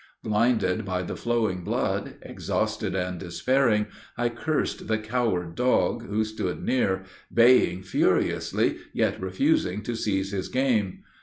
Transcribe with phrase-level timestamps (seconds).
[0.23, 3.85] "Blinded by the flowing blood, exhausted and despairing,
[4.17, 10.49] I cursed the coward dog, who stood near, baying furiously, yet refusing to seize his
[10.49, 11.03] game.